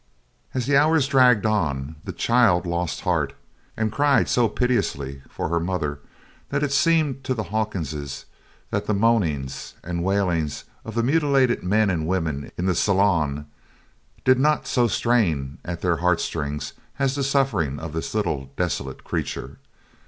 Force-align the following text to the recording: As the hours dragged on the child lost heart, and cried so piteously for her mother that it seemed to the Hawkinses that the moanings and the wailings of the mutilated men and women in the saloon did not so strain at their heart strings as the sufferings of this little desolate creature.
As 0.55 0.65
the 0.65 0.75
hours 0.75 1.05
dragged 1.07 1.45
on 1.45 1.95
the 2.05 2.11
child 2.11 2.65
lost 2.65 3.01
heart, 3.01 3.33
and 3.77 3.91
cried 3.91 4.27
so 4.27 4.49
piteously 4.49 5.21
for 5.29 5.49
her 5.49 5.59
mother 5.59 5.99
that 6.49 6.63
it 6.63 6.71
seemed 6.71 7.23
to 7.23 7.35
the 7.35 7.43
Hawkinses 7.53 8.25
that 8.71 8.87
the 8.87 8.95
moanings 8.95 9.75
and 9.83 9.99
the 9.99 10.01
wailings 10.01 10.63
of 10.83 10.95
the 10.95 11.03
mutilated 11.03 11.61
men 11.61 11.91
and 11.91 12.07
women 12.07 12.51
in 12.57 12.65
the 12.65 12.73
saloon 12.73 13.45
did 14.25 14.39
not 14.39 14.65
so 14.65 14.87
strain 14.87 15.59
at 15.63 15.81
their 15.81 15.97
heart 15.97 16.19
strings 16.19 16.73
as 16.97 17.13
the 17.13 17.23
sufferings 17.23 17.79
of 17.79 17.93
this 17.93 18.15
little 18.15 18.51
desolate 18.57 19.03
creature. 19.03 19.59